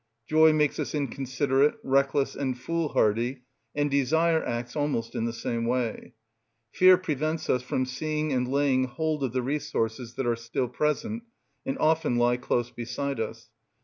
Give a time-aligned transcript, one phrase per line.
[0.27, 3.43] Joy makes us inconsiderate, reckless, and foolhardy,
[3.75, 6.15] and desire acts almost in the same way.
[6.73, 11.21] Fear prevents us from seeing and laying hold of the resources that are still present,
[11.67, 13.51] and often lie close beside us.